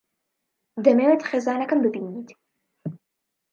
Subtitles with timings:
[0.85, 2.27] دەمەوێت خێزانەکەم ببینیت.